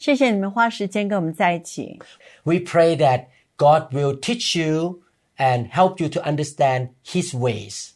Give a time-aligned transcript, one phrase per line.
[0.00, 1.98] 谢谢你们花时间跟我们在一起。
[2.44, 3.26] We pray that
[3.56, 5.00] God will teach you
[5.38, 7.90] and help you to understand His ways.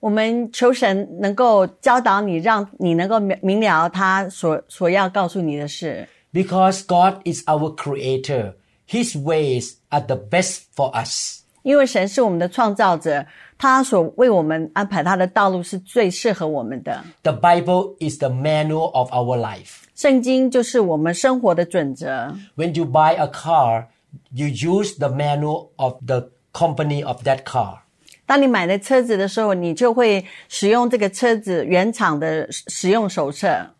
[0.00, 6.08] 我们求神能够教导你，让你能够明明了他所所要告诉你的事。
[6.32, 8.54] Because God is our Creator,
[8.88, 11.42] His ways are the best for us.
[11.62, 13.24] 因为神是我们的创造者，
[13.56, 17.04] 他所为我们安排他的道路是最适合我们的。
[17.22, 19.84] The Bible is the manual of our life.
[19.96, 22.34] 圣经就是我们生活的准则。
[22.56, 23.86] When you buy a car,
[24.32, 27.78] you use the manual of the company of that car.
[28.24, 33.70] 当你买的车子的时候，你就会使用这个车子原厂的使用手册。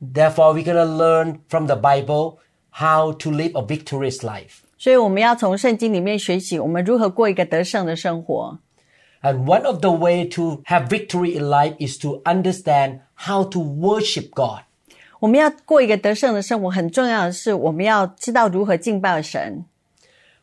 [0.00, 2.36] Therefore, we're going to learn from the Bible
[2.70, 4.60] how to live a victorious life.
[4.76, 8.58] 所以我们要从圣经里面学习，我们如何过一个得胜的生活。
[9.22, 13.60] And one of the way to have victory in life is to understand how to
[13.60, 14.64] worship God.
[15.20, 19.64] 我们要过一个得胜的生活，很重要的是，我们要知道如何敬拜神。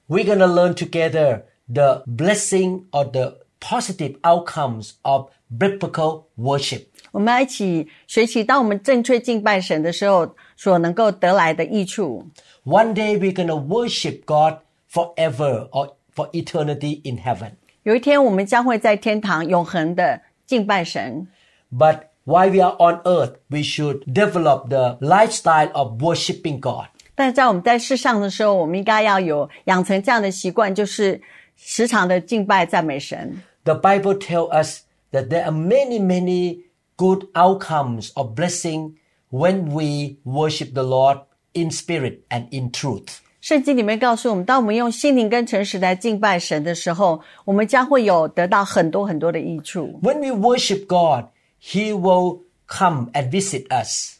[0.08, 6.86] We're going to learn together the blessing or the positive outcomes of biblical worship.
[7.12, 12.26] 我们要一起学习，当我们正确敬拜神的时候，所能够得来的益处。
[12.66, 14.60] One day we're going to worship God
[14.92, 17.52] forever or for eternity in heaven.
[17.84, 21.28] 有一天，我们将会在天堂永恒的敬拜神。
[21.72, 26.88] But while we are on earth, we should develop the lifestyle of worshiping God.
[27.16, 31.22] 但是在我们在世上的时候，我们应该要有养成这样的习惯，就是
[31.56, 33.42] 时常的敬拜赞美神。
[33.64, 34.81] The Bible tells us
[35.12, 36.64] that there are many, many
[36.96, 38.94] good outcomes of blessing
[39.30, 41.19] when we worship the Lord
[41.53, 43.19] in spirit and in truth.
[43.42, 50.00] 圣经里面告诉我们，当我们用心灵跟诚实来敬拜神的时候，我们将会有得到很多很多的益处。
[50.02, 51.25] When we worship God,
[51.62, 54.18] He will come and visit us.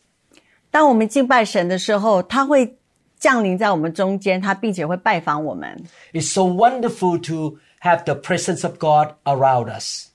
[0.69, 2.77] 当我们敬拜神的时候，他会
[3.19, 5.83] 降临在我们中间，他并且会拜访我们。
[6.13, 10.07] It's so wonderful to have the presence of God around us.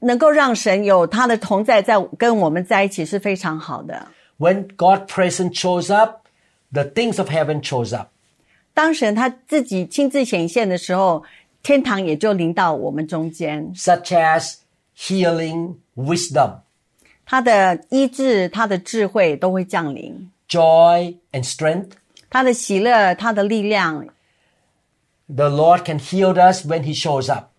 [0.00, 4.08] 能够让神有他的同在在跟我们在一起是非常好的。
[4.38, 6.26] When God's presence shows up,
[6.72, 8.08] the things of heaven shows up.
[8.74, 11.24] 当神他自己亲自显现的时候，
[11.62, 13.72] 天堂也就临到我们中间。
[13.74, 14.56] such as
[14.96, 16.60] healing, wisdom,
[17.24, 21.90] 他的医治、他的智慧都会降临， joy, and strength.
[22.28, 24.06] 他的喜乐、他的力量，
[25.26, 27.50] The Lord can heal us when He shows up.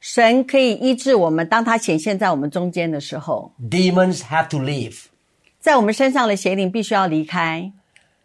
[0.00, 1.48] 神可以医治我们。
[1.48, 5.06] 当他显现在我们中间的时候， Demons have to leave.
[5.58, 7.72] 在我们身上的邪灵必须要离开。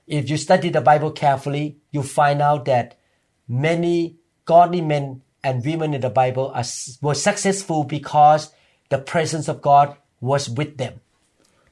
[0.07, 2.91] If you study the Bible carefully, you find out that
[3.49, 4.15] many
[4.45, 6.65] godly men and women in the Bible are,
[7.01, 8.47] were successful because
[8.89, 10.93] the presence of God was with them.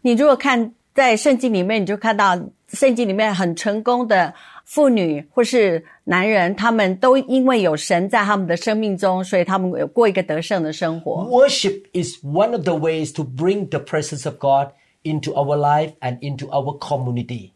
[0.02, 2.36] 你如果看在圣经里面，你就看到
[2.70, 4.34] 圣经里面很成功的
[4.66, 11.24] 妇女或是男人，他们都因为有神在他们的生命中，所以他们有过一个得胜的生活。
[11.26, 14.72] Worship is one of the ways to bring the presence of God
[15.04, 17.52] into our life and into our community.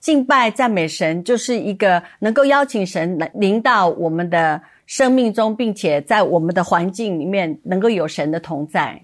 [0.00, 9.02] 敬拜赞美神，就是一个能够邀请神来临到我们的 生命中，并且在我们的环境里面能够有神的同在。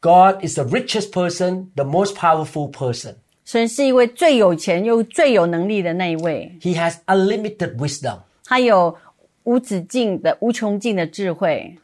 [0.00, 3.14] God is the richest person, the most powerful person.
[3.44, 8.20] 神是一位最有钱又最有能力的那一位， He has unlimited wisdom.
[8.44, 8.96] 他有
[9.44, 11.76] 无止境的、无穷尽的智慧。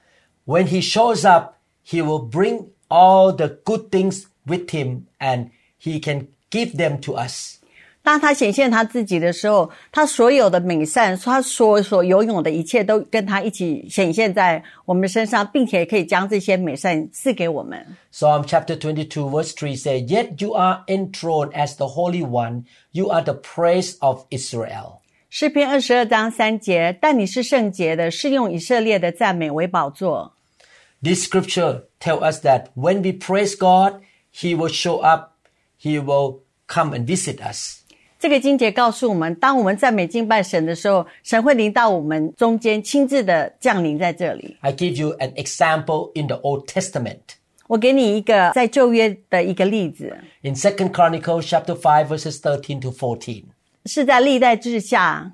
[0.47, 1.55] When he shows up,
[1.85, 5.51] he will bring all the good things with him and
[5.83, 7.59] he can give them to us.
[8.03, 17.85] 当他显现他自己的时候，他所有的美善，他所所拥有的一切，都跟他一起显现在我们身上，并且可以将这些美善赐给我们。
[18.13, 22.67] Psalm chapter 22 verse 3 says, Yet you are enthroned as the Holy One.
[22.93, 25.01] You are the praise of Israel.
[25.29, 30.33] 诗篇二十二章三节，但你是圣洁的，是用以色列的赞美为宝座。
[31.03, 34.01] This scripture tells us that when we praise God,
[34.33, 35.33] he will show up.
[35.83, 36.39] He will
[36.69, 37.80] come and visit us.
[38.21, 44.57] 这个经节告诉我们，当我们赞美敬拜神的时候，神会临到我们中间，亲自的降临在这里。
[44.61, 47.21] I give you an example in the Old Testament.
[47.69, 53.45] 我给你一个在旧约的一个例子， In 2 Chronicles chapter 5 verses 13 to 14.
[53.85, 55.33] 是在历代之下。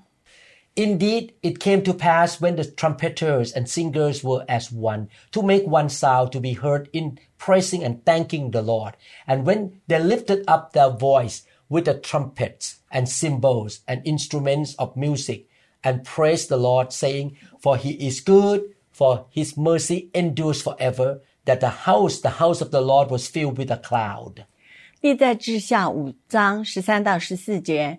[0.74, 5.64] Indeed, it came to pass when the trumpeters and singers were as one to make
[5.66, 8.94] one sound to be heard in praising and thanking the Lord.
[9.26, 14.96] And when they lifted up their voice with the trumpets and cymbals and instruments of
[14.96, 15.46] music
[15.82, 18.62] and praised the Lord, saying, For he is good,
[18.92, 23.56] for his mercy endures forever, that the house, the house of the Lord was filled
[23.56, 24.44] with a cloud.
[25.00, 27.98] 历代志下五章十三到十四节，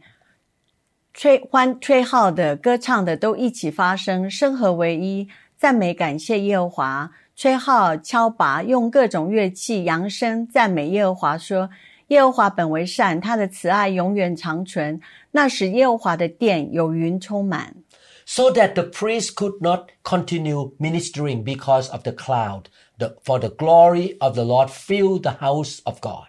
[1.13, 5.27] 吹欢吹号的、歌唱的都一起发声，声合为一，
[5.57, 7.11] 赞美感谢耶和华。
[7.35, 11.69] 吹号、敲拔，用各种乐器扬声赞美耶和华，说：
[12.07, 14.99] 耶和华本为善，他的慈爱永远长存。
[15.31, 17.75] 那使耶和华的殿有云充满。
[18.25, 22.63] so that the priest could not continue ministering because of the cloud.
[22.97, 26.27] The- for the glory of the Lord filled the house of God.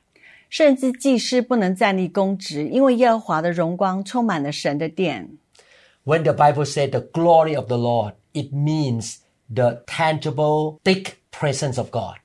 [0.48, 5.38] 甚至祭司不能站立公职，因为耶和华的荣光充满了神的殿。
[6.04, 9.16] When the Bible said the glory of the Lord, it means
[9.52, 12.16] the tangible, thick presence of God.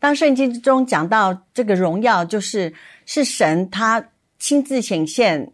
[0.00, 2.72] 当圣经中讲到这个荣耀，就是
[3.04, 5.50] 是神他亲自显现，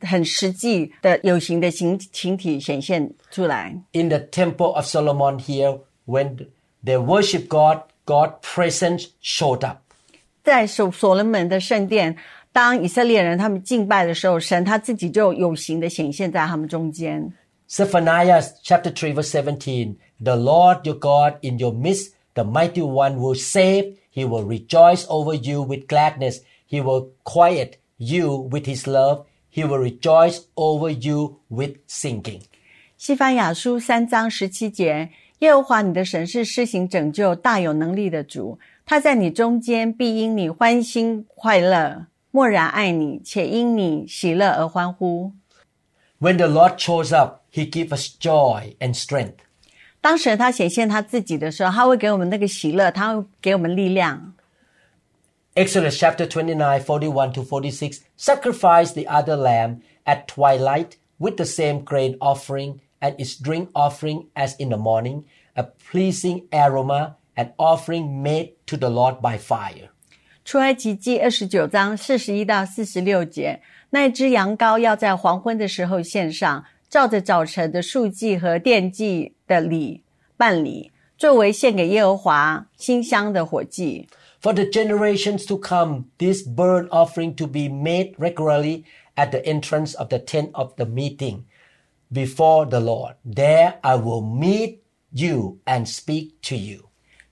[0.00, 3.76] 很实际的有形的形形体显现出来。
[3.92, 6.46] In the temple of Solomon here, when
[6.84, 9.78] they worship God, God presence showed up.
[10.44, 12.16] 在所所罗门的圣殿，
[12.52, 17.32] 当以色列人他们敬拜的时候，神他自己就有形的显现在他们中间。
[17.68, 23.35] Zephaniah chapter three verse seventeen: The Lord your God in your midst, the mighty one will
[23.35, 23.97] save.
[24.09, 26.41] He will rejoice over you with gladness.
[26.67, 29.25] He will quiet you with his love.
[29.49, 32.41] He will rejoice over you with singing.
[32.97, 35.09] 西番雅书三章十七节，
[35.39, 45.33] 耶和华你的神是施行拯救、大有能力的主，他在你中间必因你欢欣快乐，默然爱你，且因你喜乐而欢呼。
[46.19, 49.39] When the Lord shows up, he gives us joy and strength.
[50.00, 54.34] 当神他显现他自己的时候，他会给我们那个喜乐，他会给我们力量。
[55.54, 62.16] Exodus chapter 29, 41 to 46 Sacrifice the other lamb at twilight with the same grain
[62.20, 65.24] offering and its drink offering as in the morning,
[65.54, 69.88] a pleasing aroma, an offering made to the Lord by fire.
[70.44, 73.60] 出埃及记二十九章四十一到四十六节，
[73.90, 80.03] 那只羊羔要在黄昏的时候献上，照着早晨的数祭和奠祭的礼
[80.35, 84.07] 办理，作为献给耶和华馨香的火祭。
[84.41, 88.83] For the generations to come, this burnt offering to be made regularly
[89.15, 91.43] at the entrance of the tent of the meeting
[92.11, 93.15] before the Lord.
[93.23, 94.79] There I will meet
[95.11, 96.89] you and speak to you.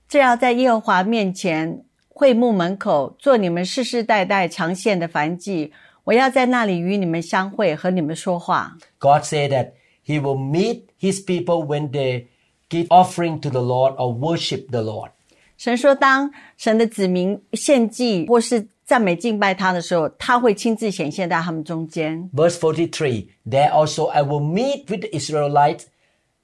[0.08, 5.72] 这要在耶和华面前会幕门口做你们世世代代常献的燔祭。
[6.04, 8.76] 我要在那里与你们相会，和你们说话。
[8.98, 9.72] God said that
[10.06, 12.26] He will meet His people when they
[12.68, 15.10] give offering to the Lord or worship the Lord.
[15.56, 22.28] 神说，当神的子民献祭或是赞美敬拜他的时候，他会亲自显现在他们中间。
[22.34, 25.84] Verse 43 There also I will meet with the Israelites,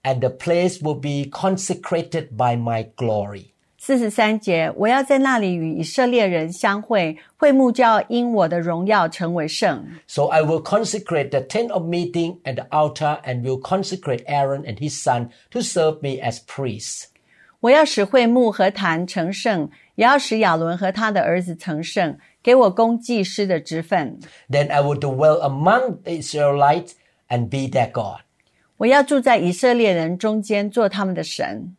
[0.04, 3.51] and the place will be consecrated by my glory.
[3.82, 9.86] 四十三节，我要在那里与以色列人相会，会幕就要因我的荣耀成为圣。
[10.08, 14.64] So I will consecrate the tent of meeting and the altar, and will consecrate Aaron
[14.64, 17.04] and his son to serve me as priests.
[17.60, 24.18] 我要使会幕和坛成圣，也要使亚伦和他的儿子成圣，给我供祭司的职分。
[24.50, 26.92] Then I will dwell among the Israelites
[27.28, 28.22] and be their God.
[28.78, 31.76] 我要住在以色列人中间，做他们的神。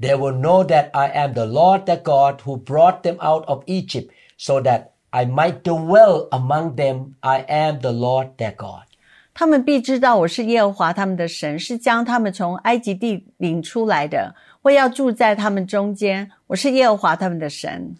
[0.00, 3.62] They will know that I am the Lord their God who brought them out of
[3.66, 7.14] Egypt, so that I might dwell among them.
[7.20, 8.84] I am the Lord their God.
[9.32, 14.34] 他们必知道我是耶和华他们的神，是将他们从埃及地领出来的。
[14.62, 17.96] 我要住在他们中间，我是耶和华他们的神。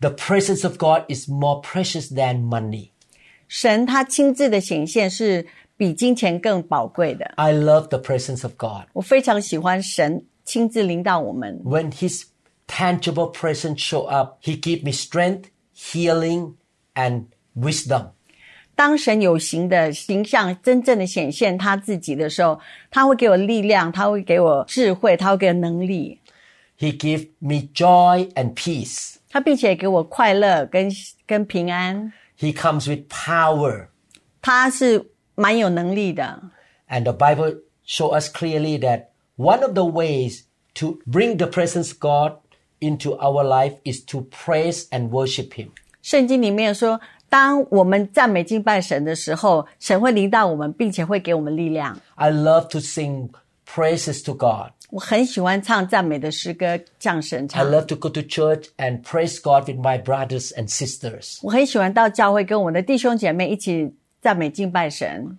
[0.00, 2.88] The presence of God is more precious than money.
[3.46, 5.46] 神他亲自的显现是
[5.76, 7.32] 比金钱更宝贵的。
[7.36, 8.86] I love the presence of God.
[8.94, 11.60] 我非常喜欢神 亲自领导我们。
[11.64, 12.24] When His
[12.66, 15.44] tangible presence show up, He give me strength,
[15.76, 16.54] healing,
[16.94, 18.10] and wisdom.
[18.76, 22.58] 当神有形的形象真正的显现他自己的时候，
[22.90, 26.18] 他会给我力量，他会给我智慧，他会给我能力，
[26.76, 29.14] He give me joy and peace.
[29.30, 30.90] 他并且给我快乐跟
[31.24, 32.12] 跟平安。
[32.36, 33.86] He comes with power.
[34.42, 36.42] 他是蛮有能力的。
[36.88, 39.06] And the Bible show us clearly that
[39.38, 40.42] one of the ways
[40.74, 42.38] to bring the presence of God
[42.80, 45.68] into our life is to praise and worship Him.
[46.02, 51.98] 圣经里面说， 当我们赞美敬拜神的时候，神会领导我们，并且会给我们力量。
[52.16, 53.30] I love to sing
[53.66, 54.72] praises to God.
[54.90, 57.70] 我很喜欢唱赞美的诗歌，向神 I 唱。
[57.70, 61.38] love to go to church and praise God with my brothers and sisters.
[61.42, 65.38] 我很喜欢到教会跟我的弟兄姐妹一起赞美敬拜神。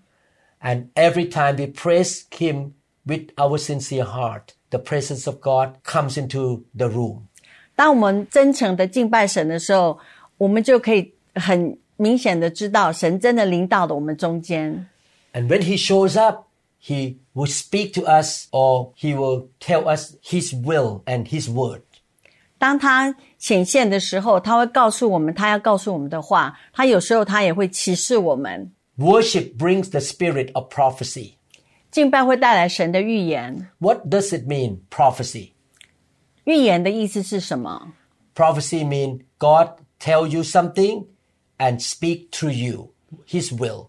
[0.61, 2.71] And every time we praise Him
[3.05, 7.27] with our sincere heart, the presence of God comes into the room.
[7.75, 9.99] 当我们真诚的敬拜神的时候，
[10.37, 14.87] 我们就可以很明显的知道神真的领导了我们中间。
[15.33, 16.47] And when He shows up,
[16.81, 21.81] He will speak to us or He will tell us His will and His word.
[22.57, 26.57] 当他显现的时候，他会告诉我们他要告诉我们的话。
[26.71, 28.71] 他有时候他也会启示我们。
[28.97, 31.33] Worship brings the spirit of prophecy.
[31.91, 33.69] 敬拜会带来神的预言。
[33.79, 35.51] What does it mean, prophecy?
[36.43, 37.93] 预言的意思是什么？
[38.35, 41.05] Prophecy means God tell you something
[41.57, 42.91] and speak through you,
[43.27, 43.87] His will.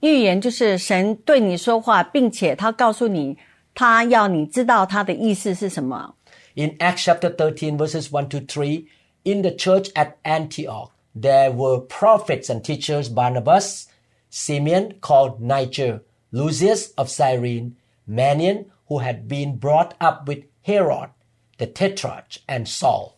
[0.00, 3.36] 预言就是神对你说话，并且他告诉你，
[3.74, 6.14] 他要你知道他的意思是什么。
[6.54, 8.86] In Acts chapter 13, verses 1 to 3,
[9.24, 13.86] in the church at Antioch, there were prophets and teachers Barnabas,
[14.30, 16.00] Simeon called Niger,
[16.31, 17.75] Lucius of Cyrene,
[18.07, 21.09] Manaen, who had been brought up with Herod,
[21.57, 23.13] the Tetrarch, and Saul.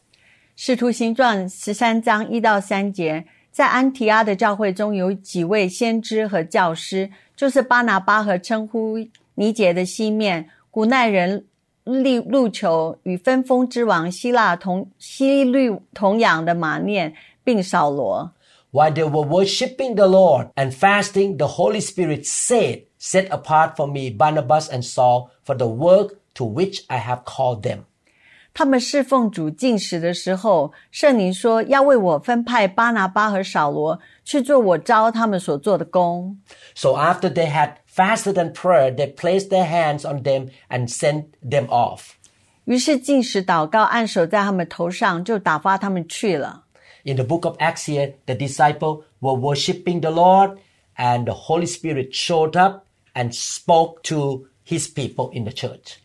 [0.56, 8.98] 使徒行传十三章一到三节，在安提阿的教会中有几位先知和教师，就是巴拿巴和称呼
[9.36, 11.46] 尼杰的西面、古奈人
[11.86, 17.13] 利路求与分封之王希腊同希律同养的马念，
[17.44, 18.32] 并扫罗。
[18.72, 24.11] While they were worshiping the Lord and fasting, the Holy Spirit said Set apart for me
[24.11, 27.85] Barnabas and Saul for the work to which I have called them.
[28.57, 36.38] 他们侍奉主进食的时候，圣灵说要为我分派巴拿巴和扫罗去做我招他们所做的工。
[36.76, 41.25] So after they had fasted and prayed, they placed their hands on them and sent
[41.43, 42.12] them off.
[42.67, 46.62] 于是进食祷告，按手在他们头上，就打发他们去了。
[47.03, 50.59] In the book of Acts here, the disciples were worshiping the Lord
[50.97, 52.85] and the Holy Spirit showed up
[53.19, 55.99] and spoke to his people in the church.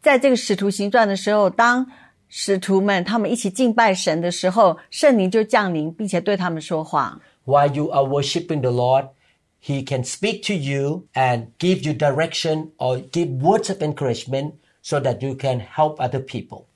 [0.00, 1.86] 在这个使徒行传的时候，当
[2.28, 7.20] 使徒们他们一起敬拜神的时候，圣灵就降临，并且对他们说话。
[7.44, 9.08] While you are worshiping the Lord,
[9.60, 15.00] he can speak to you and give you direction or give words of encouragement so
[15.00, 16.66] that you can help other people.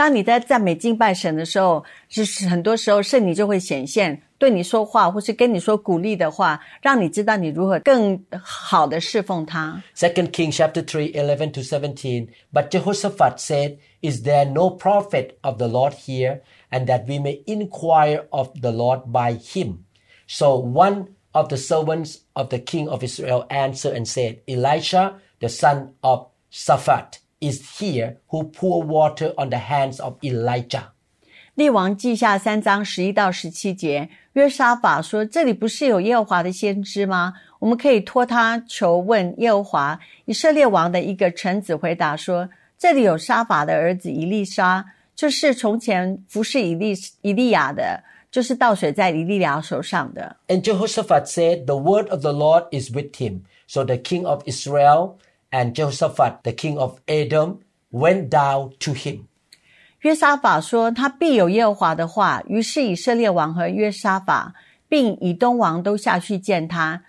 [0.00, 9.82] 当你在赞美敬拜神的时候，是很多时候圣灵就会显现，对你说话，或是跟你说鼓励的话，让你知道你如何更好的侍奉他。
[9.94, 12.28] Second King chapter three eleven to seventeen.
[12.50, 16.40] But Jehoshaphat said, "Is there no prophet of the Lord here,
[16.70, 19.80] and that we may inquire of the Lord by him?"
[20.26, 25.50] So one of the servants of the king of Israel answered and said, Elisha, the
[25.50, 30.91] son of Shaphat is here who pour water on the hands of Elijah.
[31.55, 37.33] 列王记下三章十一到十七节，约沙法说：“这里不是有耶和华的先知吗？
[37.59, 53.43] 我们可以托他求问耶和华。”以色列王的一个臣子回答说：“这里有沙法的儿子以利沙，就是从前服侍以利以利亚的，就是倒水在以利亚手上的。” And Jehoshaphat said, The word of the Lord is with him.
[53.67, 55.15] So the king of Israel
[55.51, 57.59] and Jehoshaphat, the king of Edom,
[57.91, 59.27] went down to him.
[60.01, 64.53] 约沙法说：“他必有耶和华的话。”于是以色列王和约沙法，
[64.87, 67.03] 并以东王都下去见他。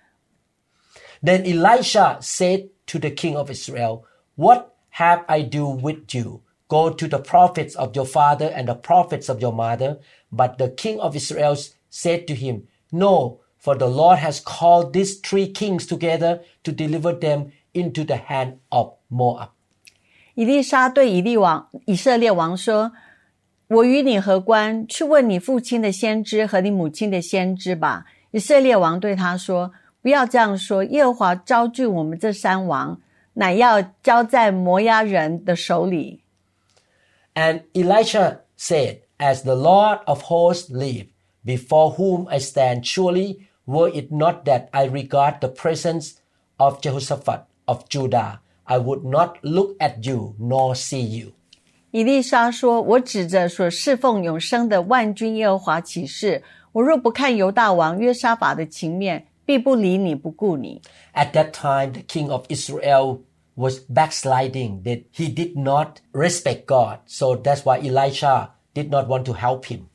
[1.22, 4.02] Then Elisha said to the king of Israel,
[4.36, 6.42] What have I do with you?
[6.68, 9.98] Go to the prophets of your father and the prophets of your mother.
[10.30, 11.56] But the king of Israel
[11.90, 17.12] said to him, No, for the Lord has called these three kings together to deliver
[17.12, 19.48] them into the hand of Moab.
[20.34, 24.86] 以利沙对以利王以色列王说：“我与你何关？
[24.86, 33.00] 去问你父亲的先知和你母亲的先知吧。”以色列王对他说：“不要这样说，耶和华招聚我们这三王，
[33.32, 36.20] 乃要交在摩押人的手里。
[37.34, 41.06] And Elisha said, As the Lord of hosts live,
[41.44, 46.16] before whom I stand, surely were it not that I regard the presence
[46.58, 51.32] of Jehoshaphat of Judah, I would not look at you nor see you.
[51.90, 56.42] ”以利沙说：“我指着所侍奉永生的万军耶和华起誓，
[56.72, 60.82] 我若不看犹大王约沙法的情面，必不理你不顾你。”
[61.14, 63.20] At that time, the king of Israel
[63.54, 66.98] was backsliding, that he did not respect God.
[67.06, 69.86] So that's why Elisha did not want to help him.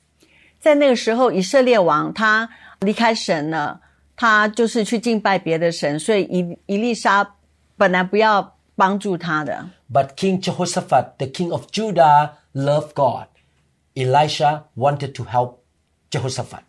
[0.60, 2.50] 在那个时候，以色列王他
[2.80, 3.82] 离开神了，
[4.16, 7.35] 他就是去敬拜别的神，所以以以利沙
[7.78, 9.70] 本来不要帮助他的。
[9.92, 13.28] But King Jehoshaphat, the king of Judah, loved God.
[13.96, 15.58] Elisha wanted to help
[16.10, 16.63] Jehoshaphat.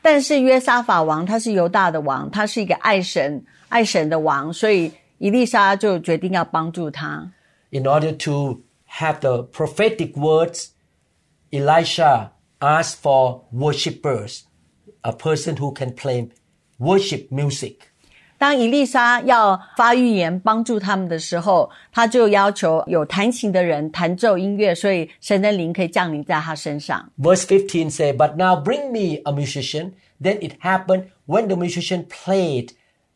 [0.00, 7.32] 但是约沙法王他是犹大的王，他是一个爱神爱神的王，所以以利沙就决定要帮助他。
[7.70, 8.62] In order to
[8.98, 10.68] have the prophetic words,
[11.50, 12.30] Elisha
[12.60, 14.42] asked for worshippers,
[15.02, 16.28] a person who can play
[16.78, 17.76] worship music.
[18.38, 27.08] 当以利沙要发预言帮助他们的时候，他就要求有弹琴的人弹奏音乐，所以神的灵可以降临在他身上。
[27.16, 29.92] Verse 15 say, But now bring me a musician.
[30.20, 32.70] Then it happened when the musician played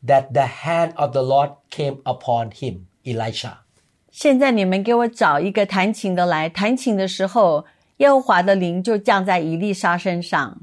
[0.07, 3.55] that the hand of the Lord came upon him, Elisha.
[4.13, 6.49] 现在你们给我找一个弹琴的来。
[6.49, 7.65] 弹琴的时候，
[7.97, 10.57] 耶和华的灵就降在以利沙身上。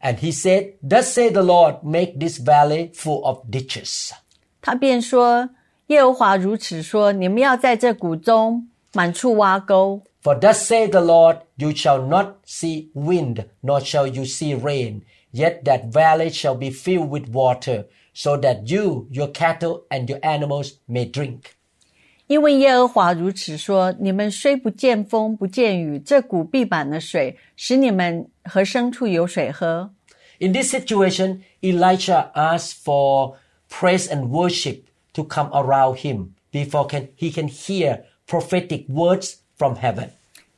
[0.00, 4.12] And he said, Thus say the Lord, make this valley full of ditches.
[4.60, 10.02] 他便说：“耶和华如此说，你们要在这谷中满处挖沟。
[10.22, 15.02] For thus say the Lord, you shall not see wind, nor shall you see rain,
[15.32, 20.20] yet that valley shall be filled with water, so that you, your cattle, and your
[20.22, 21.55] animals may drink.
[22.27, 29.91] 因为耶和华如此说：你们虽不见风，不见雨，这谷必满了水，使你们和牲畜有水喝。
[30.39, 33.35] In this situation, Elijah asked for
[33.69, 34.81] praise and worship
[35.13, 40.09] to come around him before can, he can hear prophetic words from heaven.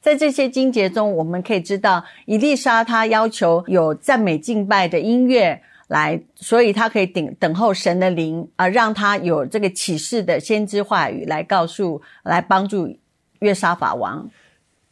[0.02, 12.96] 在这些经节中，我们可以知道，以利沙他要求有赞美敬拜的音乐来，所以他可以等等候神的灵啊，让他有这个启示的先知话语来告诉、来帮助
[13.40, 14.30] 约沙法王。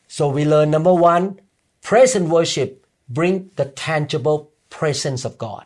[0.08, 1.36] So we learn number one,
[1.84, 5.66] praise and worship bring the tangible presence of God.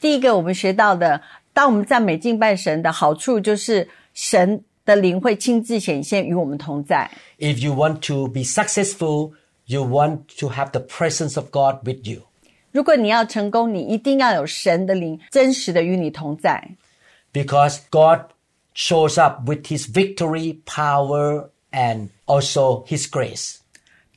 [0.00, 1.22] 第一个我们学到的，
[1.54, 7.10] 当我们赞美敬拜神的好处，就是神的灵会亲自显现与我们同在。
[7.38, 9.32] If you want to be successful,
[9.64, 12.27] you want to have the presence of God with you.
[12.71, 16.75] 如果你要成功，你一定要有神的灵真实的与你同在，
[17.31, 18.31] Because God
[18.75, 23.57] shows up with his victory, power, and also his grace.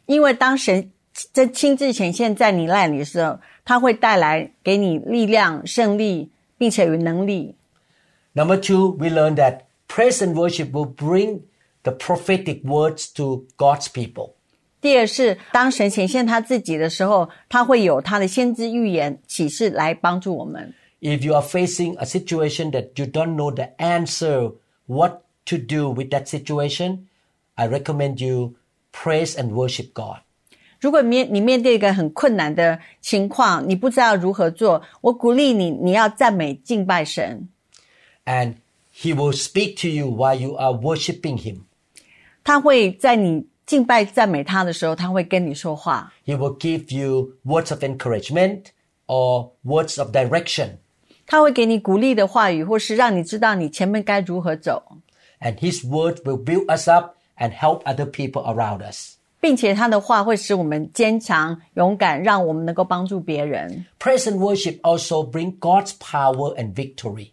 [0.07, 0.91] 因为当神
[1.33, 7.55] 真亲自显现在你那里的时候，他会带来给你力量、胜利，并且有能力。
[8.35, 11.41] Number two, we learn that praise and worship will bring
[11.83, 14.35] the prophetic words to God's people.
[14.82, 20.74] 第二是，当神显现他自己的时候，他会有他的先知预言启示来帮助我们。
[21.00, 24.54] If you are facing a situation that you don't know the answer,
[24.88, 27.06] what to do with that situation,
[27.56, 28.56] I recommend you
[28.92, 30.22] praise and worship God.
[30.80, 37.48] 如果面你面对一个很困难的情况，你不知道如何做，我鼓励你，你要赞美敬拜神
[38.26, 38.56] ，And
[38.96, 41.62] He will speak to you while you are worshiping Him.
[42.44, 48.67] 他会在你敬拜赞美他的时候，他会跟你说话， He will give you words of encouragement
[49.07, 50.77] or words of direction.
[51.27, 54.83] 他会给你鼓励的话语，或是让你知道你前面该如何走，
[55.41, 59.17] And His word will build us up and help other people around us.
[59.39, 63.85] 并且他的话会使我们坚强勇敢，让我们能够帮助别人。
[64.01, 67.31] Praise and worship also bring God's power and victory.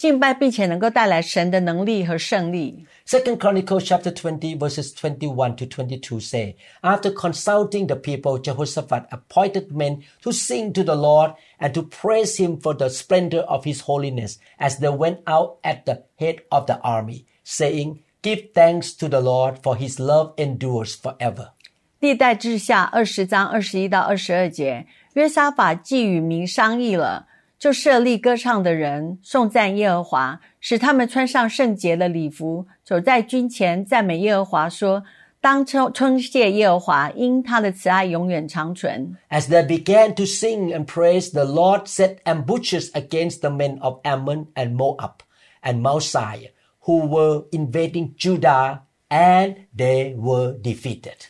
[0.00, 2.84] 敬拜，并且能够带来神的能力和胜利。
[3.06, 9.72] Second Chronicles chapter 20 verses 21 to 22 say, After consulting the people, Jehoshaphat appointed
[9.72, 13.82] men to sing to the Lord and to praise him for the splendor of his
[13.86, 19.08] holiness as they went out at the head of the army, saying, Give thanks to
[19.08, 21.52] the Lord for his love endures forever.
[22.00, 27.26] 历代志下二十章二十一到二十二节，约沙法既与民商议了，
[27.61, 35.03] 就设立歌唱的人，颂赞耶和华，使他们穿上圣洁的礼服，走在军前，赞美耶和华，说：
[35.39, 39.15] 当称称谢耶和华，因他的慈爱永远长存。
[39.29, 44.47] As they began to sing and praise, the Lord set ambushes against the men of Ammon
[44.55, 45.17] and Moab
[45.61, 46.49] and Mount Seir,
[46.87, 51.27] who were invading Judah, and they were defeated.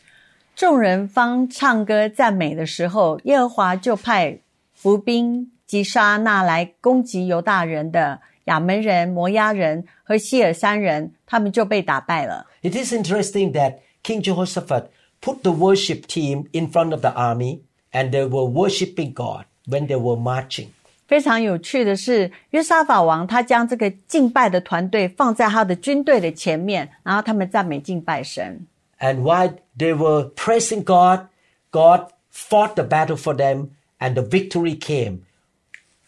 [0.56, 4.40] 众人方唱歌赞美的时候，耶和华就派
[4.74, 12.47] 伏兵击杀那来攻击犹大人的亚门人、摩押人和希尔山人，他们就被打败了。
[12.63, 14.85] It is interesting that King Jehoshaphat
[15.21, 17.61] put the worship team in front of the army,
[17.93, 20.69] and they were worshiping God when they were marching.
[21.09, 28.67] 非常有趣的是，约沙法王他将这个敬拜的团队放在他的军队的前面，然后他们赞美敬拜神。
[28.99, 31.27] And while they were praising God,
[31.71, 33.69] God fought the battle for them,
[33.99, 35.21] and the victory came.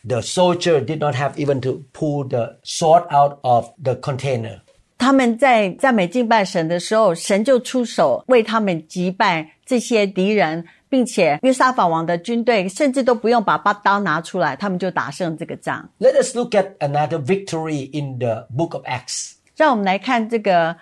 [0.06, 4.60] The soldier did not have even to pull the sword out of the container.
[4.96, 15.88] 他们在赞美敬拜神的时候，神就出手为他们击败这些敌人，并且约沙法王的军队甚至都不用把把刀拿出来，他们就打胜这个仗。
[16.00, 19.34] Let us look at another victory in the book of Acts.
[19.56, 20.76] 让我们来看这个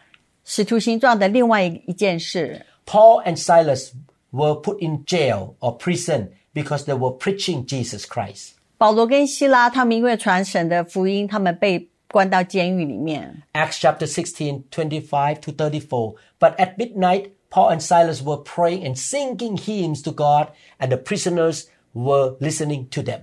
[0.45, 2.65] 使徒行传的另外一一件事。
[2.87, 3.91] Paul and Silas
[4.31, 8.53] were put in jail or prison because they were preaching Jesus Christ.
[8.81, 13.43] 保罗跟希拉他们因为传神的福音，他们被关到监狱里面。
[13.53, 16.15] Acts chapter 16, 25 to 34.
[16.39, 20.99] But at midnight, Paul and Silas were praying and singing hymns to God, and the
[20.99, 23.21] prisoners were listening to them.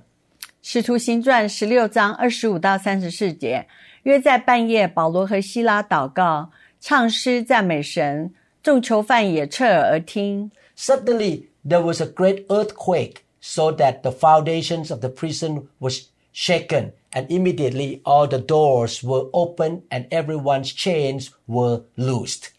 [0.61, 3.67] 使徒行传十六章二十五到三十四节，
[4.03, 8.33] 约在半夜，保罗和希拉祷告，唱诗赞美神，
[8.63, 10.51] 众囚犯也侧耳而听。
[10.77, 16.93] Suddenly, there was a great earthquake, so that the foundations of the prison was shaken,
[17.11, 22.49] and immediately all the doors were opened and everyone's chains were loosed.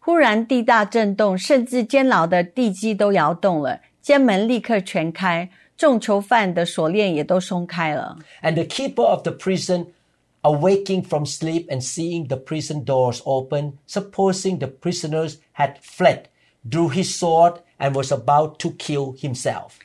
[0.00, 8.18] 忽然地大震动，甚至监牢的地基都摇动了，监门立刻全开，众囚犯的锁链也都松开了。
[8.42, 9.86] And the keeper of the prison,
[10.42, 16.24] awaking from sleep and seeing the prison doors open, supposing the prisoners had fled,
[16.68, 19.78] drew his sword and was about to kill himself.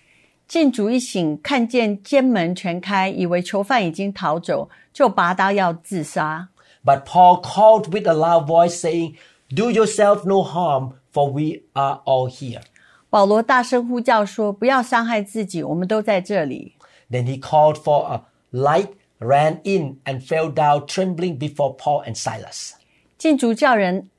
[0.52, 6.50] 禁主一醒，看见监门全开，以为囚犯已经逃走，就拔刀要自杀。
[6.84, 9.14] But Paul called with a loud voice, saying,
[9.48, 12.60] Do yourself no harm, for we are all here.
[13.08, 16.74] 保罗大声呼叫说：“不要伤害自己，我们都在这里。
[17.10, 18.20] Then he called for a
[18.52, 18.88] light,
[19.20, 22.72] ran in, and fell down trembling before Paul and Silas.
[23.16, 24.10] ”禁主叫人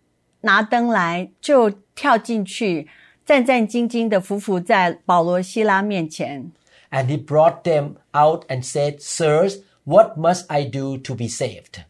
[0.41, 2.87] 拿灯来，就跳进去，
[3.24, 6.50] 战战兢兢的匍匐在保罗、希拉面前。
[6.90, 11.84] And he brought them out and said, Sirs, what must I do to be saved?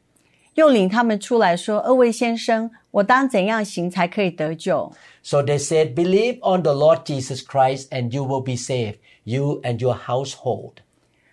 [0.54, 8.96] 又领他们出来说：“二位先生，我当怎样行才可以得救？” So they said, Believe on the Lord Jesus Christ, and you will be saved,
[9.22, 10.78] you and your household.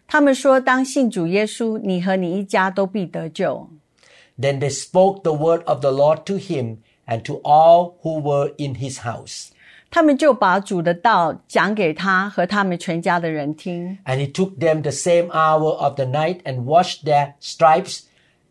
[0.05, 3.67] 他们说：“当信主耶稣，你和你一家都必得救。
[4.39, 6.77] Then they spoke the word of the Lord to him
[7.07, 9.58] and to all who were in his house. ”
[9.89, 13.97] 他们就把主的道讲给他和他们全家的人听。
[14.05, 18.01] And he took them the same hour of the night and washed their stripes,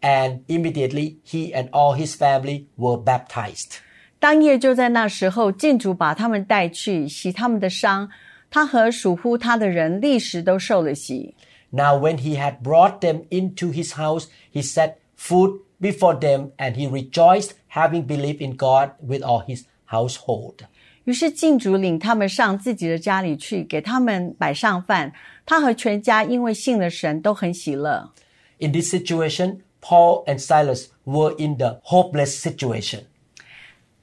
[0.00, 3.78] and immediately he and all his family were baptized.
[4.18, 8.09] 当夜就在那时候，禁主把他们带去洗他们的伤，
[8.50, 11.35] 他和属乎他的人立时都受了洗。
[11.70, 16.74] Now, when he had brought them into his house, he set food before them, and
[16.76, 20.61] he rejoiced, having believed in God with all his household.
[21.05, 25.13] 于是禁主领他们上自己的家里去，给他们摆上饭。
[25.45, 28.12] 他和全家因为信了神，都很喜乐。
[28.59, 33.01] In this situation, Paul and Silas were in the hopeless situation.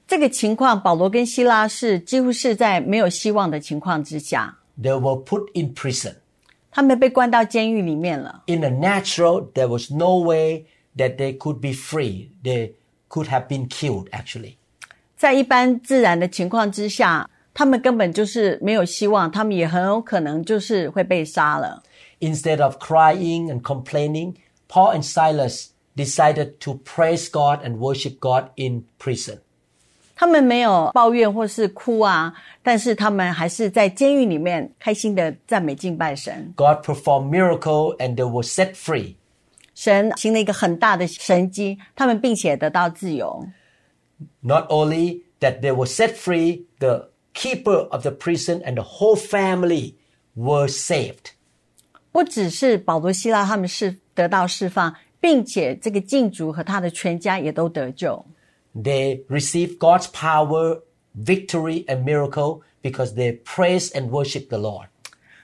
[0.07, 6.15] 这个情况，保罗跟希拉是几乎是在没有希望的情况之下，They were put in prison.
[6.71, 8.43] 他们被关到监狱里面了。
[8.47, 12.29] In the natural, there was no way that they could be free.
[12.43, 12.73] They
[13.09, 14.57] could have been killed, actually.
[15.17, 21.81] 在一般自然的情况之下，他们根本就是没有希望，他们也很有可能就是会被杀了。
[22.19, 24.35] Instead of crying and complaining,
[24.69, 29.39] Paul and Silas decided to praise God and worship God in prison.
[30.15, 36.53] 他们没有抱怨或是哭啊，但是他们还是在监狱里面开心的赞美敬拜神。
[36.55, 39.15] God performed miracle and they were set free.
[39.75, 43.47] 神行了一个很大的神迹，他们并且得到自由。
[44.40, 49.94] Not only that they were set free, the keeper of the prison and the whole family
[50.34, 51.32] were saved.
[52.12, 58.24] 不只是保罗、希拉他们是得到释放，并且这个禁主和他的全家也都得救。
[58.74, 60.80] They received God's power,
[61.16, 64.86] victory, and miracle because they praised and worshiped the Lord.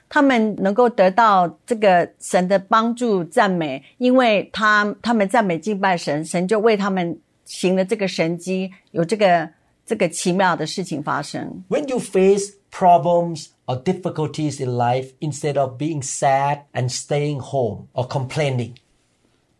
[0.09, 9.49] 他们能够得到这个神的帮助、赞美，因为他他们赞美敬拜神，神就为他们 行了这个神迹，有这个
[9.85, 11.63] 这个奇妙的事情发生。
[11.69, 17.87] When you face problems or difficulties in life, instead of being sad and staying home
[17.93, 18.73] or complaining,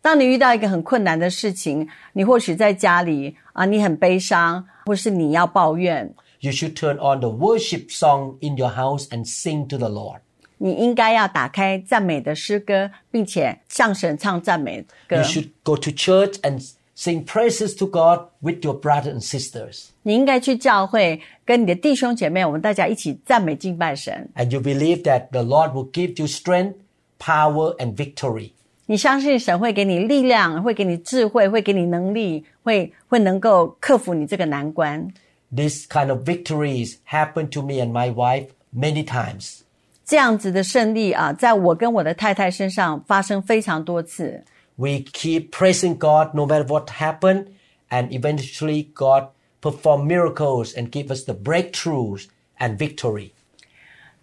[0.02, 9.88] 当你遇到一个很困难的事情，你或许在家里啊，你很悲伤，或是你要抱怨， you should turn on the worship song in your house and sing to the
[9.88, 10.20] Lord.
[10.56, 19.86] 你应该要打开赞美的诗歌，并且向神唱赞美歌 You。should go to church and sing praises to God with your brothers and sisters.
[20.02, 24.28] 你应该去教会，跟你的弟兄姐妹，我们大家一起赞美敬拜神。
[24.36, 26.74] And you believe that the Lord will give you strength
[27.18, 28.52] power and victory.
[28.86, 35.08] 你相信神会给你力量，会给你智慧，会给你能力，会会能够克服你这个难关。
[35.54, 39.60] This kind of victories happened to me and my wife many times.
[40.04, 44.44] 这样子的胜利啊，在我跟我的太太身上发生非常多次。
[44.76, 47.48] We keep praising God no matter what happened,
[47.90, 49.28] and eventually God
[49.60, 53.32] performed miracles and give us the breakthroughs and victory.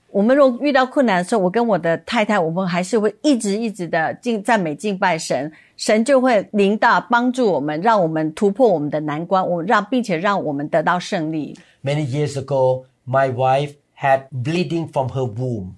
[0.09, 11.55] 我们若遇到困难的时候，我跟我的太太，我们还是会一直一直的敬赞美敬拜神，神就会临到帮助我们，让我们突破我们的难关，我让并且让我们得到胜利。
[11.83, 15.73] Many years ago, my wife had bleeding from her womb.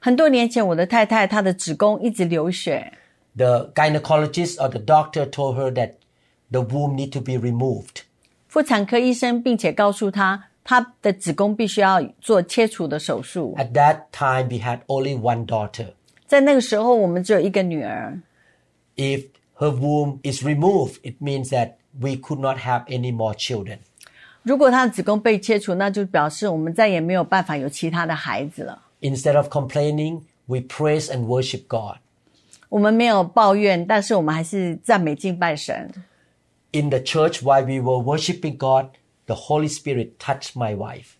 [0.00, 2.92] 很多年前，我的太太她的子宫一直流血，
[3.36, 5.94] The gynecologist or the doctor told her that
[6.50, 8.02] the womb need to be removed.
[8.46, 13.56] 妇产科医生并且告诉她，她的子宫必须要做切除的手术。
[13.58, 15.94] At that time, we had only one daughter.
[16.28, 18.20] 在那个时候，我们只有一个女儿。
[18.96, 19.26] If
[19.58, 23.78] her womb is removed, it means that we could not have any more children.
[24.44, 28.82] 如果她的子宫被切除，那就表示我们再也没有办法有其他的孩子了。
[29.00, 31.96] Instead of complaining, we praise and worship God.
[32.68, 35.90] 我们没有抱怨，但是我们还是赞美敬拜神。
[36.72, 38.86] In the church, while we were worshiping God,
[39.26, 41.12] the Holy Spirit touched my wife.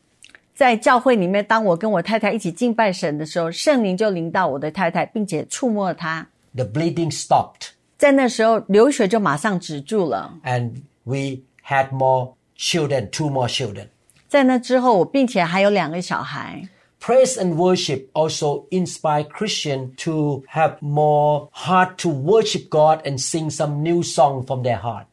[0.54, 6.26] 在教会里面，当我跟我太太一起敬拜神的时候，圣灵就临到我的太太，并且触摸了她。
[6.54, 10.38] The bleeding stopped, 在那时候，流血就马上止住了。
[10.44, 13.87] and we had more children, two more children.
[14.28, 16.68] 在那之后，我并且还有两个小孩。
[17.00, 23.50] Praise and worship also inspire Christians to have more heart to worship God and sing
[23.50, 25.07] some new song from their heart.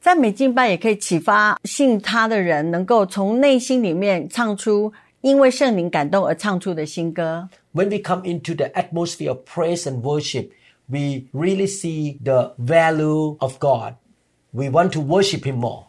[0.00, 7.50] 赞美敬拜也可以启发信他的人，能够从内心里面唱出因为圣灵感动而唱出的新歌。
[7.74, 10.48] When we come into the atmosphere of praise and worship,
[10.88, 13.96] we really see the value of God.
[14.52, 15.84] We want to worship Him more.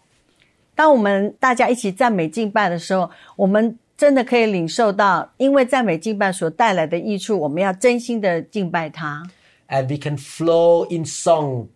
[0.75, 9.23] 当我们大家一起赞美敬拜的时候，我们 真的可以领受到，因为赞美敬拜所带来的益处，我们要真心的敬拜他。
[9.69, 11.67] And we can flow in song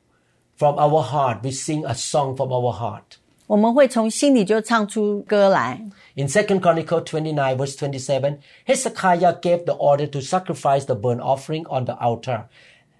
[0.57, 1.41] from our heart.
[1.43, 3.19] We sing a song from our heart.
[3.47, 5.79] 我们会从心里就唱出歌来。
[6.15, 11.65] In 2 Chronicle 29 verse 27, Hezekiah gave the order to sacrifice the burnt offering
[11.67, 12.45] on the altar.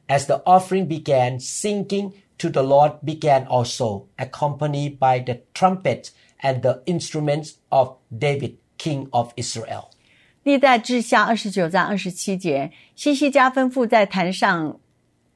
[0.07, 6.11] As the offering began, singing to the Lord began also, accompanied by the trumpet
[6.43, 9.85] and the instruments of David, king of Israel.
[10.43, 14.79] 历代志下二十九章二十七节，西西家吩咐在坛上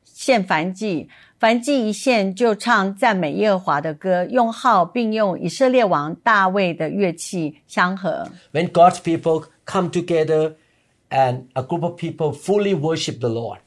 [0.04, 8.30] 献燔祭，燔祭一献就唱赞美耶和华的歌，用号并用以色列王大卫的乐器相合。
[8.52, 10.54] When God's people come together
[11.10, 13.60] and a group of people fully worship the Lord,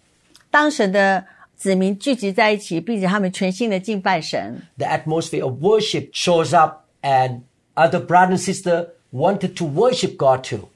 [0.50, 1.24] 当神的
[1.56, 7.40] 子民聚集在一起，并且他们全心的敬拜神， the atmosphere of worship shows up and
[7.74, 10.68] other brother and sister wanted to worship God too.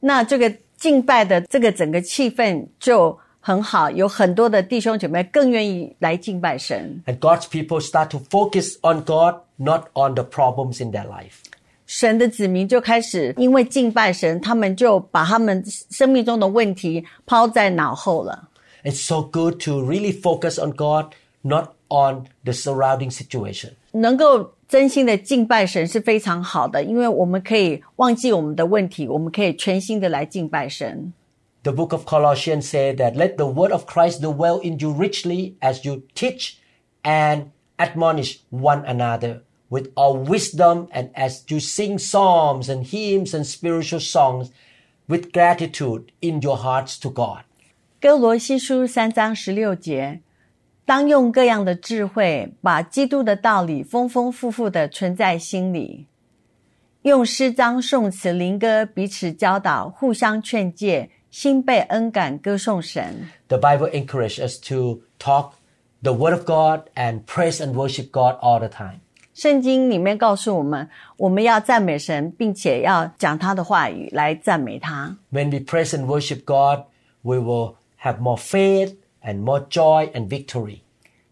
[0.00, 7.02] 那这个敬拜的这个整个气氛就很好，有很多的弟兄姐妹更愿意来敬拜神。
[7.06, 11.42] And God's people start to focus on God, not on the problems in their life.
[11.86, 18.48] 神的子民就开始因为敬拜神，他们就把他们生命中的问题抛在脑后了。
[18.82, 23.70] It's so good to really focus on God, not on the surrounding situation.
[23.92, 31.12] 能够 真心的敬拜神是非常好的，因为我们可以忘记我们的问题，我们可以全心的来敬拜神。
[31.62, 35.54] The book of Colossians says that let the word of Christ dwell in you richly
[35.60, 36.54] as you teach
[37.02, 43.44] and admonish one another with all wisdom and as you sing psalms and hymns and
[43.44, 44.50] spiritual songs
[45.08, 47.44] with gratitude in your hearts to God.
[48.00, 50.20] 哥罗西书三章十六节，
[50.91, 56.05] 当用各样的智慧，把基督的道理丰丰富富的存在心里，
[57.03, 63.29] 用诗章、颂词、灵歌彼此教导，互相劝诫，心被恩感，歌颂神。
[63.47, 65.51] The Bible encourages us to talk
[66.03, 68.99] the word of God and praise and worship God all the time.
[69.33, 75.15] 圣经里面告诉我们，我们要赞美神，并且要讲他的话语来赞美他。
[75.31, 76.83] When we praise and worship God,
[77.21, 80.80] we will have more faith and more joy and victory.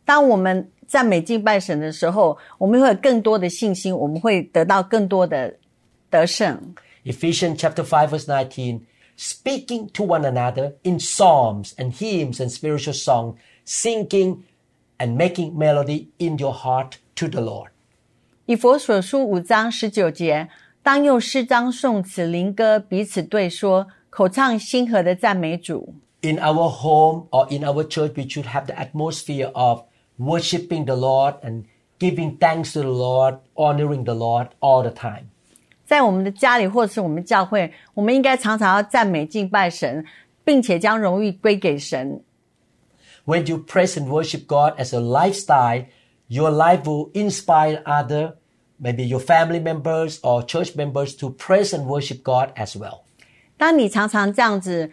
[0.05, 5.55] 当我们赞美敬拜神的时候，我们会有更多的信心，我们会得到更多的
[6.11, 6.74] 得胜。
[7.05, 8.81] Ephesians chapter 5 verse 19,
[9.16, 14.38] speaking to one another in psalms and hymns and spiritual songs, singing
[14.98, 17.68] and making melody in your heart to the Lord.
[18.46, 20.48] 以佛所书五章十九节，
[20.83, 25.94] 当用诗章、颂词、灵歌彼此对说，口唱心和的赞美主。
[26.22, 29.85] In our home or in our church, we should have the atmosphere of
[30.18, 31.64] worshiping the Lord and
[31.98, 35.27] giving thanks to the Lord, honoring the Lord all the time.
[35.85, 40.03] 在我们的家里或者是我们教会，我们应该常常要赞美敬拜神，
[40.42, 42.22] 并且将荣誉归给神。
[43.27, 45.85] When you praise and worship God as a lifestyle,
[46.29, 48.37] your life will inspire other,
[48.81, 53.00] maybe your family members or church members to praise and worship God as well.
[53.59, 54.90] 当你常常这样子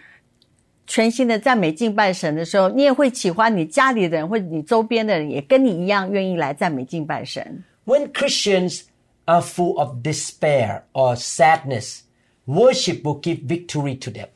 [0.86, 7.64] 全心的赞美敬拜神的时候，你也会喜欢你家里的人或者你周边的人也跟你一样愿意来赞美敬拜神。
[7.84, 8.82] When Christians
[9.24, 12.00] are full of despair or sadness,
[12.46, 14.28] worship will give victory to them.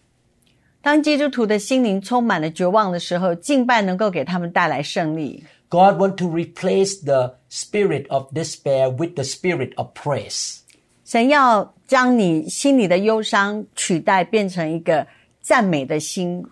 [0.83, 5.45] 当基督徒的心灵充满了绝望的时候，敬拜能够给他们带来胜利。
[5.69, 10.61] God want to replace the spirit of despair with the spirit of praise.
[11.05, 15.07] 神要将你心里的忧伤取代，变成一个
[15.42, 16.46] 赞美的心。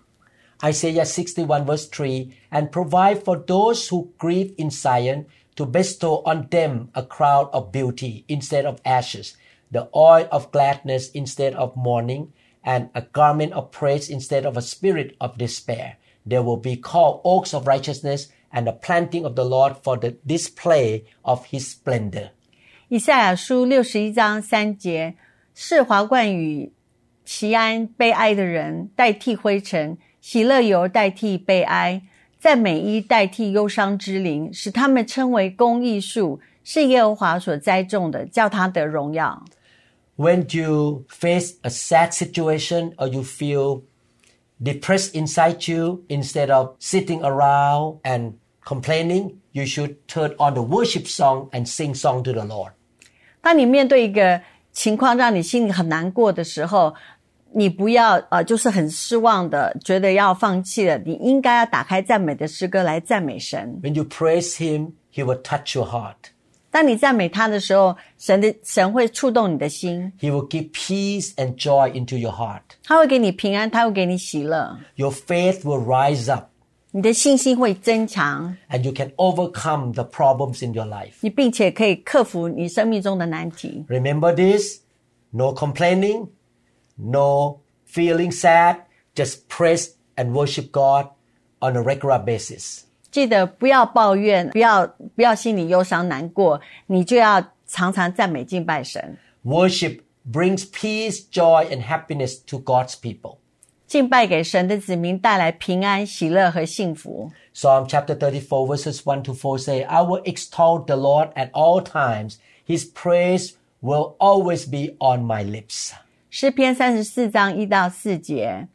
[0.62, 6.48] Isaiah 61 verse 3 and provide for those who grieve in Zion to bestow on
[6.50, 9.34] them a crown of beauty instead of ashes,
[9.70, 12.32] the oil of gladness instead of mourning,
[12.64, 15.96] and a garment of praise instead of a spirit of despair.
[16.26, 20.16] They will be called oaks of righteousness and the planting of the Lord for the
[20.24, 22.30] display of his splendor.
[22.88, 25.14] 以赛亚书六十一章三节：
[25.54, 26.72] 是华冠与
[27.29, 32.01] 锡安悲哀的人代替灰尘，喜乐油代替悲哀，
[32.39, 39.45] 赞美衣代替忧伤之灵，使他们称为公义树，是耶和华所栽种的，叫他得荣耀。
[40.17, 43.83] When you face a sad situation or you feel
[44.59, 48.33] depressed inside you, instead of sitting around and
[48.65, 52.71] complaining, you should turn on the worship song and sing song to the Lord.
[53.39, 56.95] 当你面对一个情况让你心里很难过的时候，
[57.52, 60.98] 你不要呃，就是很失望的，觉得要放弃了。
[60.98, 63.78] 你应该要打开赞美的诗歌来赞美神。
[63.82, 66.16] When you praise Him, He will touch your heart.
[66.70, 72.62] 当你赞美他的时候，神的神会触动你的心， He will give peace and joy into your heart.
[72.82, 76.46] 他会给你平安，他会给你喜乐， Your faith will rise up
[76.90, 81.12] 你的信心会增强， and you can overcome the problems in your life.
[81.20, 83.84] 你并且可以克服你生命中的难题。
[83.88, 84.80] Remember this
[85.30, 86.26] no complaining,
[86.98, 88.76] no feeling sad,
[89.14, 91.08] just praise and worship God
[91.60, 92.82] on a regular basis.
[93.10, 99.16] 记得不要抱怨，不要不要心里忧伤难过，你就要常常赞美敬拜神。
[99.44, 103.36] Worship brings peace, joy, and happiness to God's people.
[103.86, 107.30] 敬拜给神的子民带来平安、喜乐和幸福。
[107.54, 111.80] Psalm chapter 34 verses 1 to 4 say, I will extol the Lord at all
[111.80, 112.38] times.
[112.66, 115.92] His praise will always be on my lips.
[116.29, 118.67] 诗篇三十四章一到四节，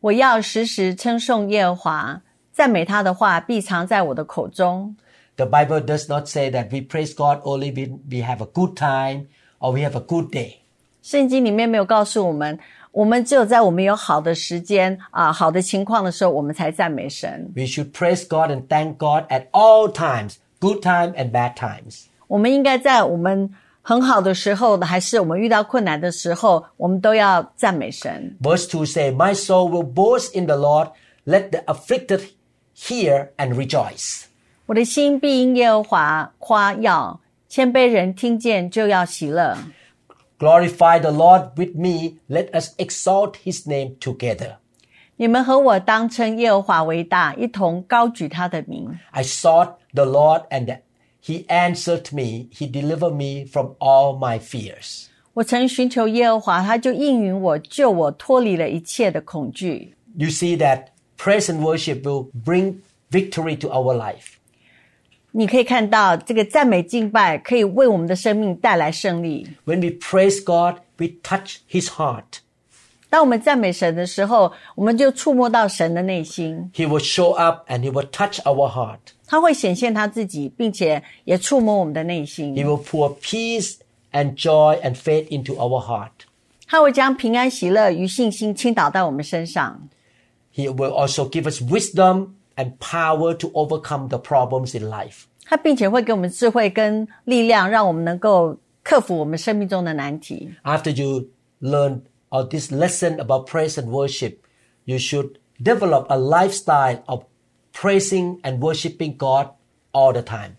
[0.00, 2.22] 我要时时称颂耶和华，
[2.52, 4.96] 赞美他的话必藏在我的口中。
[5.36, 9.26] The Bible does not say that we praise God only when we have a good time
[9.60, 10.54] or we have a good day.
[11.00, 12.58] 圣经里面没有告诉我们，
[12.90, 17.52] 我们只有在我们有好的时间啊、好的情况的时候，我们才赞美神。
[17.54, 22.06] We should praise God and thank God at all times, good time and bad times.
[22.26, 23.48] 我们应该在我们
[23.81, 28.35] 很好的时候，还是我们遇到困难的时候，我们都要赞美神。
[28.41, 30.89] Verse 2 say, My soul will boast in the Lord.
[31.25, 32.21] Let the afflicted
[32.75, 34.23] hear and rejoice.
[34.65, 39.57] 我的心必因耶和华夸耀，谦卑人听见就要喜乐。
[40.39, 42.17] Glorify the Lord with me.
[42.27, 44.55] Let us exalt his name together.
[45.17, 48.99] 你们和我当称耶和华为大，一同高举他的名。
[49.11, 50.79] I sought the Lord and
[51.23, 52.47] he answered me.
[52.51, 55.07] He delivered me from all my fears.
[55.33, 59.93] 我曾寻求耶和华，他就应允我，救我脱离了一切的恐惧。
[60.15, 60.87] You see that
[61.17, 62.75] praise and worship will bring
[63.11, 64.35] victory to our life.
[65.31, 69.45] 你可以看到，这个赞美敬拜可以为我们的生命带来胜利。
[69.65, 72.39] When we praise God, we touch his heart.
[73.09, 78.99] 当我们赞美神的时候，我们就触摸到神的内心， He will show up and he will touch our heart.
[79.27, 82.55] 他会显现他自己，并且也触摸我们的内 He 心。
[82.55, 83.75] will pour peace
[84.11, 86.11] and joy and faith into our heart.
[86.67, 89.87] 他会将平安、喜乐与信心倾倒在我们身上。
[90.53, 95.23] He will also give us wisdom and power to overcome the problems in life.
[95.45, 100.51] 他并且会给我们智慧跟力量，让我们能够克服我们生命中的难题。
[100.63, 101.27] After you
[101.61, 104.37] learn all this lesson about praise and worship,
[104.85, 107.23] you should develop a lifestyle of
[107.71, 109.49] praising and worshiping God
[109.91, 110.57] all the time.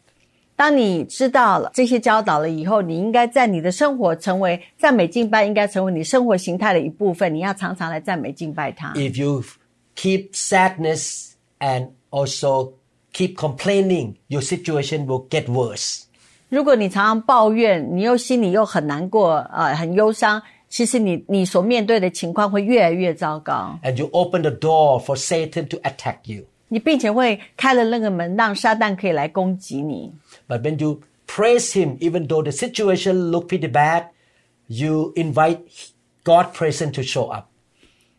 [0.57, 7.34] 当你知道了这些教导了以后，你应该在你的生活成为赞美敬拜，应该成为你生活形态的一部分。
[7.34, 8.95] 你要常常来赞美敬拜他。
[8.95, 9.45] If you
[9.95, 12.72] keep sadness and also
[13.12, 16.05] keep complaining, your situation will get worse.
[16.49, 20.41] 如果你常常抱怨，你又心里又很难过，呃，很忧伤，
[20.72, 23.78] 其实你你所面对的情况会越来越糟糕。
[23.84, 26.45] And you open the door for Satan to attack you.
[26.69, 30.13] 你并且会开了那个门，让撒旦可以来攻击你。
[30.47, 34.05] But when you praise him, even though the situation look pretty bad,
[34.67, 35.59] you invite
[36.24, 37.47] God present to show up.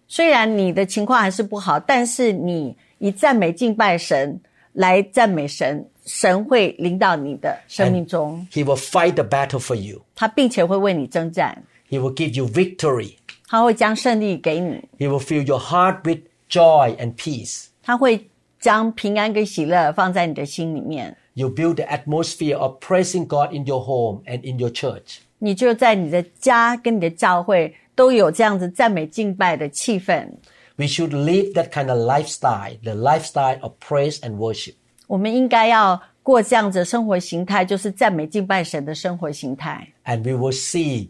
[0.07, 4.39] 虽然你的情况还是不好，但是你以赞美敬拜神
[4.75, 10.03] 来赞美神，神会领导你的生命中，He will fight the battle for you.
[10.15, 13.16] 他并且会为你征战，He will give you victory.
[13.48, 17.68] 他会将胜利给你， He will fill your heart with joy and peace.
[17.82, 21.16] 他会将平安跟喜乐放在你的心里面。
[21.34, 25.20] You build the atmosphere of praising God in your home and in your church.
[25.40, 30.28] 你就在你的家跟你的教会都有这样子赞美敬拜的气氛。
[30.76, 34.74] We should live that kind of lifestyle, the lifestyle of praise and worship.
[35.08, 39.88] 我们应该要过这样子的生活形态，就是赞美敬拜神的生活形态。
[40.06, 41.10] And we will see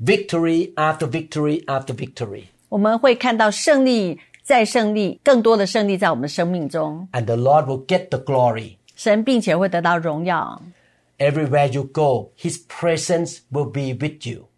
[0.00, 2.44] victory after victory after victory.
[2.68, 8.76] 我们会看到胜利再胜利，更多的胜利在我们生命中， And the Lord will get the glory.
[8.94, 10.62] 神并且会得到荣耀。
[11.18, 14.48] Everywhere you go, His presence will be with you.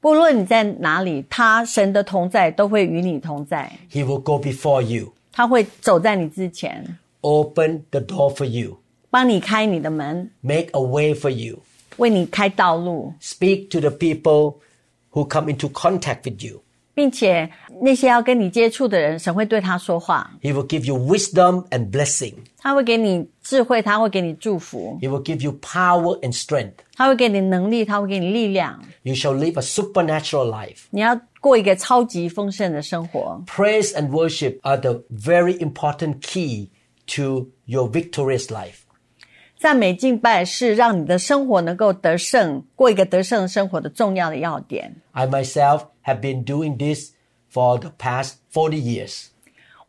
[0.00, 8.78] 不论你在哪里，他神的同在都会与你同在， He will go before you, 他会走在你之前， open the door for you,
[9.10, 11.58] 帮你开你的门， make a way for you,
[11.98, 14.54] 为你开道路， speak to the people
[15.14, 16.62] who come into contact with you.
[16.92, 17.48] 并且
[17.82, 22.34] 那些要跟你接触的人，神会对他说话， He will give you wisdom and blessing.
[22.58, 26.72] 他会给你智慧，他会给你祝福， He will give you power and strength.
[26.94, 28.78] 他会给你能力，他会给你力量。
[29.02, 30.80] You shall live a supernatural life.
[30.90, 33.42] 你要过一个超级丰盛的生活。
[33.46, 36.68] Praise and worship are the very important key
[37.16, 38.80] to your victorious life.
[39.64, 44.94] 赞美敬拜是让你的生活能够得胜，过一个得胜的生活的重要的要点。
[45.12, 47.10] I myself have been doing this
[47.52, 49.26] for the past 40 years.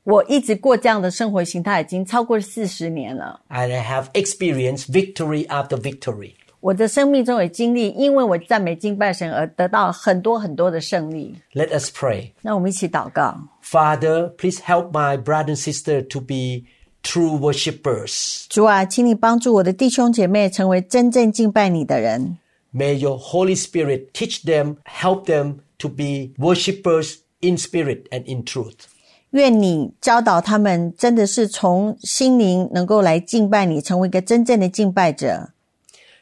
[0.04, 3.39] 我一直过这样的生活形态已经超过四十年了。
[3.49, 6.34] And I have experienced victory after victory.
[6.60, 11.36] 我的生命中有经历，因为我赞美敬拜神而得到很多很多的胜利。
[11.54, 12.32] Let us pray.
[12.41, 16.66] 那我们一起祷告， Father, please help my brother and sister to be
[17.06, 18.45] true worshippers.
[18.49, 22.38] 主啊，请你帮助我的弟兄姐妹成为真正敬拜你的人。
[22.74, 28.43] May your Holy Spirit teach them, help them to be worshippers in spirit and in
[28.43, 28.88] truth.
[29.32, 35.52] 愿你教导他们，真的是从心灵能够来敬拜你，成为一个真正的敬拜者。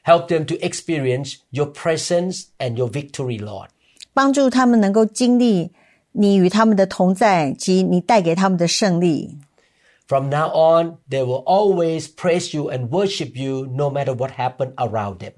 [0.05, 3.67] Help them to experience your presence and your victory, Lord.
[4.13, 5.71] 帮助他们能够经历
[6.13, 9.37] 你与他们的同在及你带给他们的胜利。
[10.07, 14.73] From now on, they will always praise you and worship you no matter what happened
[14.75, 15.33] around them.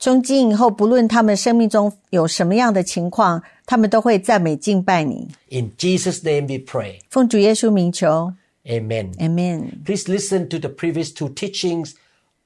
[0.00, 5.28] 从今以后，不论他们生命中有什么样的情况，他们都会赞美敬拜你。
[5.50, 7.00] In Jesus' name we pray.
[7.10, 8.32] 奉主耶稣名求
[8.64, 9.12] Amen.
[9.18, 9.84] ，Amen。
[9.84, 11.94] Please listen to the previous two teachings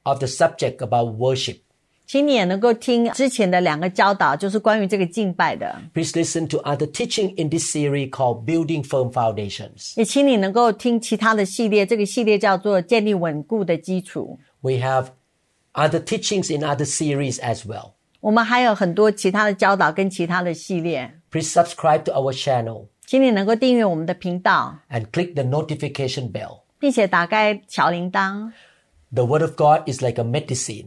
[0.04, 1.58] of the subject about worship.
[2.06, 5.80] 请你也能够听之前的两个教导，就是关于这个敬拜的。
[5.94, 9.94] Please listen to other teaching in this series called Building Firm Foundations.
[9.96, 14.38] 也请你能够听其他的系列，这个系列叫做建立稳固的基础。
[14.60, 15.06] We have
[15.72, 17.92] other teachings in other series as well.
[18.20, 26.60] 我们还有很多其他的教导跟其他的系列， Please subscribe to our channel 请你能够订阅我们的频道， and click the notification bell.
[26.78, 28.52] 并且打开小铃铛。
[29.14, 30.86] The Word of God is like a medicine.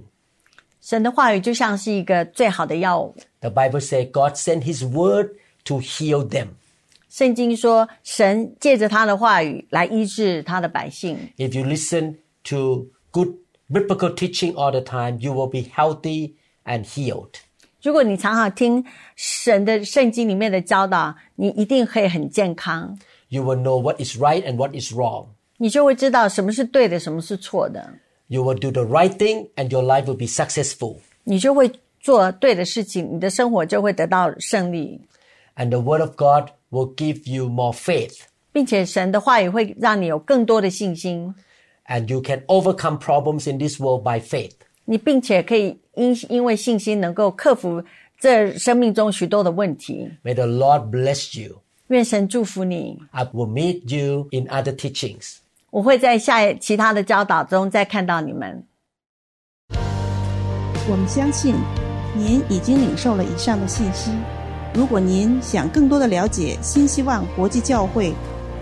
[0.81, 3.15] 神的话语就像是一个最好的药物。
[3.41, 5.31] The Bible says God sent His Word
[5.65, 6.49] to heal them.
[7.09, 11.17] 圣经说，神借着他的话语来医治他的百姓。
[11.37, 13.29] If you listen to good
[13.71, 16.33] biblical teaching all the time, you will be healthy
[16.65, 17.31] and healed.
[17.81, 18.83] 如果你常常听
[19.15, 22.97] 神的圣经里面的教导，你一定会很健康，
[23.29, 25.27] You will know what is right and what is wrong.
[25.57, 27.93] 你就会知道什么是对的，什么是错的，
[28.29, 30.97] You will do the right thing and your life will be successful.
[31.23, 35.01] 你就会做对的事情，你的生活就会得到胜利，
[35.55, 38.21] And the Word of God will give you more faith.
[38.51, 41.35] 并且神的话语会让你有更多的信心，
[41.87, 44.53] And you can overcome problems in this world by faith.
[44.85, 47.83] 你并且可以因因为信心能够克服
[48.19, 50.09] 这生命中许多的问题。
[50.23, 51.61] May the Lord bless you.
[51.87, 55.37] 愿神祝福你， I will meet you in other teachings.
[55.70, 58.64] 我会在下其他的教导中再看到你们。
[60.88, 61.54] 我们相信
[62.14, 64.10] 您已经领受了以上的信息。
[64.74, 68.12] 如果您想更多的了解新希望国际教会，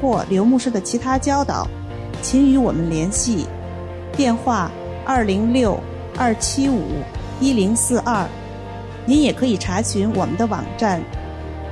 [0.00, 1.66] 或刘牧师的其他教导，
[2.20, 3.46] 请与我们联系，
[4.12, 4.70] 电话
[5.06, 5.80] 二零六
[6.18, 6.82] 二七五
[7.40, 8.26] 一零四二。
[9.06, 11.00] 您也可以查询我们的网站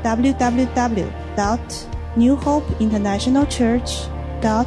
[0.03, 1.05] www.
[1.37, 1.59] dot
[2.17, 4.07] newhopeinternationalchurch.
[4.41, 4.67] dot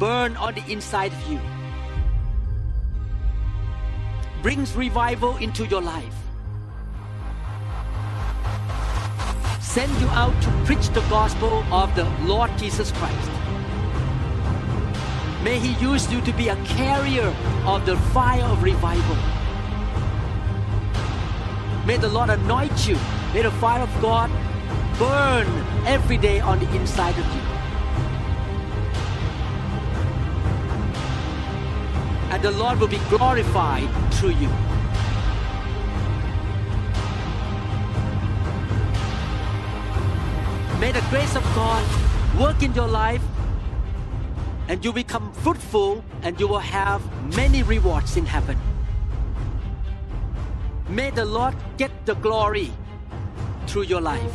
[0.00, 1.38] burn on the inside of you.
[4.42, 6.14] Brings revival into your life.
[9.60, 13.30] Send you out to preach the gospel of the Lord Jesus Christ.
[15.44, 17.28] May He use you to be a carrier
[17.66, 19.16] of the fire of revival.
[21.86, 22.96] May the Lord anoint you.
[23.34, 24.30] May the fire of God
[24.98, 25.46] burn
[25.86, 27.49] every day on the inside of you.
[32.30, 34.48] And the Lord will be glorified through you.
[40.80, 41.84] May the grace of God
[42.40, 43.22] work in your life
[44.68, 47.02] and you become fruitful and you will have
[47.36, 48.56] many rewards in heaven.
[50.88, 52.72] May the Lord get the glory
[53.66, 54.34] through your life.